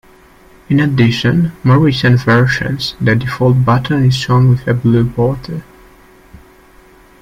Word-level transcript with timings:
In 0.67 0.79
addition, 0.79 1.51
more 1.63 1.77
recent 1.77 2.21
versions, 2.23 2.95
the 2.99 3.15
default 3.15 3.63
button 3.63 4.03
is 4.05 4.15
shown 4.15 4.49
with 4.49 4.67
a 4.67 4.73
blue 4.73 5.03
border. 5.03 5.63